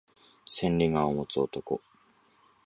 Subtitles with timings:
[0.47, 1.79] 千里眼を持つ男